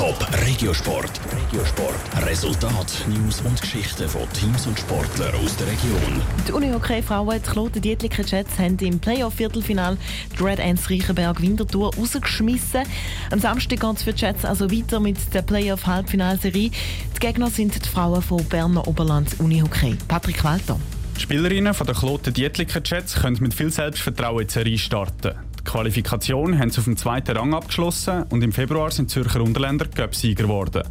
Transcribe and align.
Top 0.00 0.26
Regiosport. 0.46 1.20
Regiosport. 1.30 2.26
Resultat, 2.26 3.04
News 3.06 3.42
und 3.42 3.60
Geschichten 3.60 4.08
von 4.08 4.22
Teams 4.32 4.66
und 4.66 4.78
Sportlern 4.78 5.34
aus 5.34 5.54
der 5.58 5.66
Region. 5.66 6.22
Die 6.48 6.52
Unihockey 6.52 7.02
Frauen, 7.02 7.38
die 7.44 7.50
Kloten 7.50 7.82
Dietliker 7.82 8.24
Jets, 8.24 8.58
haben 8.58 8.78
im 8.78 8.98
Playoff-Viertelfinal 8.98 9.98
die 10.38 10.42
Red 10.42 10.58
Ants 10.58 10.88
Reichenberg 10.88 11.42
Winterthur 11.42 11.94
rausgeschmissen. 11.94 12.84
Am 13.30 13.40
Samstag 13.40 13.80
geht 13.80 13.96
es 13.96 14.02
für 14.04 14.14
die 14.14 14.24
Jets 14.24 14.46
also 14.46 14.70
weiter 14.70 15.00
mit 15.00 15.18
der 15.34 15.42
Playoff-Halbfinalserie. 15.42 16.70
Die 16.70 17.20
Gegner 17.20 17.50
sind 17.50 17.74
die 17.74 17.86
Frauen 17.86 18.22
von 18.22 18.42
Berner 18.46 18.88
Oberland 18.88 19.38
Unihockey. 19.38 19.98
Patrick 20.08 20.42
Walter. 20.42 20.80
Die 21.14 21.20
Spielerinnen 21.20 21.74
von 21.74 21.86
der 21.86 21.94
Kloten 21.94 22.32
Dietliker 22.32 22.80
Jets 22.82 23.16
können 23.16 23.36
mit 23.40 23.52
viel 23.52 23.70
Selbstvertrauen 23.70 24.40
in 24.40 24.46
die 24.46 24.52
Serie 24.54 24.78
starten. 24.78 25.49
Die 25.60 25.64
Qualifikation 25.64 26.58
haben 26.58 26.70
sie 26.70 26.78
auf 26.78 26.84
dem 26.84 26.96
zweiten 26.96 27.36
Rang 27.36 27.54
abgeschlossen 27.54 28.24
und 28.30 28.42
im 28.42 28.50
Februar 28.50 28.90
sind 28.90 29.10
Zürcher 29.10 29.42
Unterländer 29.42 29.86
Cup-Sieger 29.86 30.44
geworden. 30.44 30.82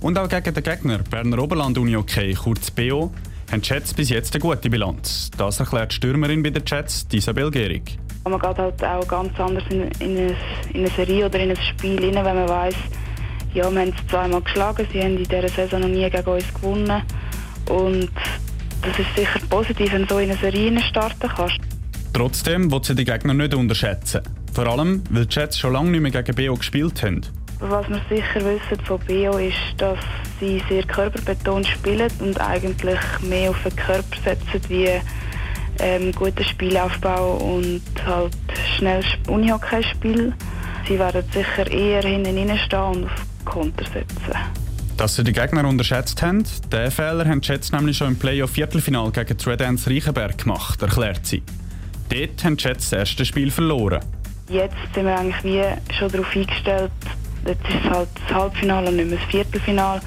Und 0.00 0.18
auch 0.18 0.28
gegen 0.28 0.54
den 0.54 0.62
Gegner 0.62 0.98
Berner 0.98 1.42
Oberland 1.42 1.76
Uni 1.76 1.94
OK, 1.96 2.34
kurz 2.42 2.70
BO, 2.70 3.12
haben 3.52 3.60
die 3.60 3.68
Jets 3.68 3.92
bis 3.92 4.08
jetzt 4.08 4.34
eine 4.34 4.40
gute 4.40 4.70
Bilanz. 4.70 5.30
Das 5.36 5.60
erklärt 5.60 5.92
die 5.92 5.96
Stürmerin 5.96 6.42
bei 6.42 6.50
den 6.50 6.62
Jets, 6.66 7.06
Isabel 7.12 7.50
Gehrig. 7.50 7.98
Man 8.24 8.38
geht 8.38 8.58
halt 8.58 8.84
auch 8.84 9.06
ganz 9.06 9.38
anders 9.38 9.64
in, 9.70 9.82
in, 10.00 10.18
eine, 10.18 10.36
in 10.72 10.80
eine 10.80 10.90
Serie 10.90 11.26
oder 11.26 11.38
in 11.40 11.50
ein 11.50 11.56
Spiel 11.56 11.98
rein, 11.98 12.24
wenn 12.24 12.36
man 12.36 12.48
weiß, 12.48 12.74
ja, 13.54 13.70
wir 13.70 13.80
haben 13.80 13.94
es 13.96 14.10
zweimal 14.10 14.42
geschlagen, 14.42 14.86
sie 14.92 15.02
haben 15.02 15.16
in 15.16 15.24
dieser 15.24 15.48
Saison 15.48 15.80
noch 15.80 15.88
nie 15.88 16.08
gegen 16.08 16.28
uns 16.28 16.54
gewonnen. 16.54 17.02
Und 17.68 18.10
das 18.82 18.98
ist 18.98 19.16
sicher 19.16 19.40
positiv, 19.50 19.92
wenn 19.92 20.06
du 20.06 20.14
so 20.14 20.18
in 20.18 20.30
eine 20.30 20.38
Serie 20.38 20.80
starten 20.80 21.28
kannst. 21.34 21.67
Trotzdem 22.18 22.72
will 22.72 22.82
sie 22.82 22.96
die 22.96 23.04
Gegner 23.04 23.32
nicht 23.32 23.54
unterschätzen. 23.54 24.22
Vor 24.52 24.66
allem, 24.66 25.04
weil 25.08 25.26
die 25.26 25.36
Jets 25.36 25.56
schon 25.56 25.72
lange 25.72 25.92
nicht 25.92 26.00
mehr 26.00 26.10
gegen 26.10 26.34
BO 26.34 26.56
gespielt 26.56 27.00
haben. 27.04 27.20
Was 27.60 27.88
wir 27.88 28.00
sicher 28.08 28.44
wissen 28.44 28.84
von 28.84 28.98
BO 29.06 29.38
ist, 29.38 29.54
dass 29.76 30.00
sie 30.40 30.60
sehr 30.68 30.82
körperbetont 30.82 31.68
spielen 31.68 32.10
und 32.18 32.40
eigentlich 32.40 32.98
mehr 33.22 33.50
auf 33.50 33.62
den 33.62 33.76
Körper 33.76 34.16
setzen 34.24 34.60
wie 34.68 34.88
ähm, 35.78 36.10
guten 36.10 36.42
Spielaufbau 36.42 37.36
und 37.36 37.82
halt 38.04 38.36
schnell 38.76 39.04
Unihockey-Spiel. 39.28 40.32
Sie 40.88 40.98
werden 40.98 41.22
sicher 41.32 41.70
eher 41.70 42.02
hinten 42.02 42.58
stehen 42.58 42.80
und 42.80 43.04
auf 43.04 43.24
Konter 43.44 43.84
setzen. 43.84 44.34
Dass 44.96 45.14
sie 45.14 45.22
die 45.22 45.32
Gegner 45.32 45.68
unterschätzt 45.68 46.20
haben, 46.20 46.42
diesen 46.42 46.90
Fehler 46.90 47.28
haben 47.28 47.42
die 47.42 47.46
Jets 47.46 47.70
nämlich 47.70 47.96
schon 47.96 48.08
im 48.08 48.18
Playoff-Viertelfinal 48.18 49.12
gegen 49.12 49.36
die 49.36 49.48
Red 49.48 49.62
Ants 49.62 49.88
Reichenberg 49.88 50.36
gemacht, 50.36 50.82
erklärt 50.82 51.24
sie. 51.24 51.44
Dort 52.08 52.44
haben 52.44 52.56
die 52.56 52.64
Jets 52.64 52.90
das 52.90 52.98
erste 53.00 53.24
Spiel 53.24 53.50
verloren. 53.50 54.00
Jetzt 54.48 54.76
sind 54.94 55.04
wir 55.04 55.18
eigentlich 55.18 55.44
wie 55.44 55.94
schon 55.94 56.10
darauf 56.10 56.34
eingestellt, 56.34 56.90
jetzt 57.44 57.68
ist 57.68 57.84
es 57.84 57.90
halt 57.90 58.08
das 58.14 58.36
Halbfinale 58.36 58.88
und 58.88 58.96
nicht 58.96 59.10
mehr 59.10 59.18
das 59.18 59.28
Viertelfinale. 59.30 60.00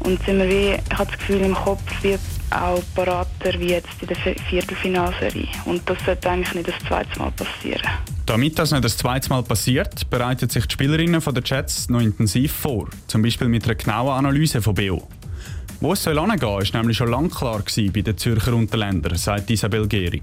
Und 0.00 0.22
sind 0.24 0.38
wir 0.38 0.48
wie, 0.48 0.74
ich 0.74 0.98
habe 0.98 1.10
das 1.10 1.18
Gefühl 1.18 1.40
im 1.42 1.54
Kopf, 1.54 1.82
wie 2.02 2.18
auch 2.50 2.82
parater 2.94 3.58
wie 3.58 3.70
jetzt 3.70 3.88
in 4.00 4.08
der 4.08 4.16
Viertelfinalserie. 4.16 5.48
Und 5.64 5.88
das 5.88 5.98
sollte 6.04 6.30
eigentlich 6.30 6.54
nicht 6.54 6.68
das 6.68 6.78
zweite 6.86 7.18
Mal 7.18 7.30
passieren. 7.30 7.88
Damit 8.26 8.58
das 8.58 8.72
nicht 8.72 8.84
das 8.84 8.96
zweite 8.96 9.28
Mal 9.28 9.42
passiert, 9.42 10.08
bereiten 10.10 10.48
sich 10.48 10.66
die 10.66 10.72
Spielerinnen 10.72 11.20
von 11.20 11.34
der 11.34 11.42
Jets 11.44 11.88
noch 11.88 12.00
intensiv 12.00 12.52
vor. 12.52 12.88
Zum 13.06 13.22
Beispiel 13.22 13.48
mit 13.48 13.64
einer 13.64 13.74
genauen 13.74 14.10
Analyse 14.10 14.60
von 14.60 14.74
BO. 14.74 15.06
Wo 15.80 15.92
es 15.92 16.02
soll 16.02 16.20
hingehen, 16.20 16.60
ist 16.60 16.74
nämlich 16.74 16.96
schon 16.96 17.10
lange 17.10 17.28
klar 17.28 17.62
bei 17.64 18.02
den 18.02 18.16
Zürcher 18.16 18.54
Unterländern, 18.54 19.16
sagt 19.16 19.50
Isabel 19.50 19.88
Gehrig. 19.88 20.22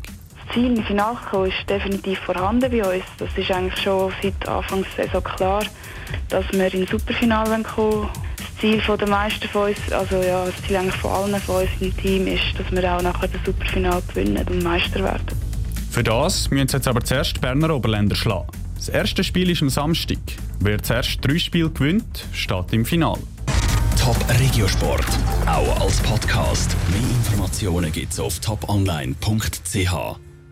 Das 0.50 0.56
Ziel 0.56 0.78
im 0.78 0.84
Finale 0.84 1.16
ist 1.48 1.70
definitiv 1.70 2.18
vorhanden 2.22 2.72
bei 2.72 2.84
uns. 2.84 3.04
Das 3.20 3.30
ist 3.38 3.52
eigentlich 3.52 3.80
schon 3.84 4.12
seit 4.20 4.48
Anfang 4.48 4.84
der 4.98 5.06
Saison 5.06 5.24
klar, 5.24 5.64
dass 6.30 6.44
wir 6.52 6.74
ins 6.74 6.90
Superfinale 6.90 7.62
kommen 7.64 8.10
Das 8.36 8.60
Ziel 8.60 8.82
der 8.82 9.08
meisten 9.08 9.48
von 9.48 9.70
uns, 9.70 9.92
also 9.92 10.16
ja, 10.16 10.46
das 10.46 10.56
Ziel 10.64 10.78
eigentlich 10.78 10.96
von 10.96 11.12
allen 11.12 11.40
von 11.42 11.58
uns 11.58 11.70
im 11.80 11.96
Team 11.98 12.26
ist, 12.26 12.58
dass 12.58 12.72
wir 12.72 12.84
auch 12.92 13.02
nachher 13.04 13.28
das 13.28 13.46
Superfinale 13.46 14.02
gewinnen 14.08 14.44
und 14.48 14.64
Meister 14.64 15.04
werden. 15.04 15.28
Für 15.92 16.02
das 16.02 16.50
müssen 16.50 16.68
sie 16.68 16.78
jetzt 16.78 16.88
aber 16.88 17.02
zuerst 17.02 17.36
die 17.36 17.42
Berner 17.42 17.76
Oberländer 17.76 18.16
schlagen. 18.16 18.48
Das 18.76 18.90
erste 18.90 19.24
Spiel 19.24 19.52
ist 19.52 19.62
am 19.62 19.70
Samstag. 19.70 20.18
Wer 20.62 20.82
zuerst 20.82 21.20
drei 21.22 21.38
Spiele 21.38 21.70
gewinnt, 21.70 22.26
steht 22.34 22.74
im 22.74 22.86
Finale. 22.86 23.22
Top 24.02 24.18
Regiosport, 24.40 25.06
auch 25.46 25.82
als 25.82 26.00
Podcast. 26.02 26.76
Mehr 26.90 27.02
Informationen 27.02 27.92
gibt's 27.92 28.20
auf 28.20 28.40
toponline.ch. 28.40 30.29